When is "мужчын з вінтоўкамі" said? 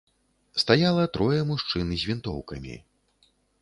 1.53-2.79